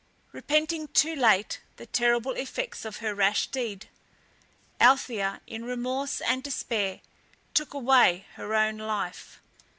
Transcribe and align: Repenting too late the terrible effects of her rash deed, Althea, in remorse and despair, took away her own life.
Repenting 0.31 0.87
too 0.87 1.15
late 1.15 1.61
the 1.75 1.85
terrible 1.85 2.31
effects 2.31 2.85
of 2.85 2.97
her 3.05 3.13
rash 3.13 3.45
deed, 3.45 3.87
Althea, 4.79 5.41
in 5.45 5.63
remorse 5.63 6.21
and 6.21 6.41
despair, 6.41 7.01
took 7.53 7.75
away 7.75 8.25
her 8.33 8.55
own 8.55 8.79
life. 8.79 9.43